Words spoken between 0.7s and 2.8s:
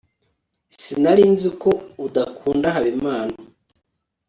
sinari nzi ko udakunda